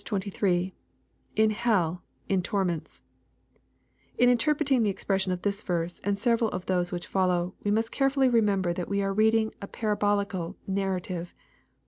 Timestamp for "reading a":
9.13-9.67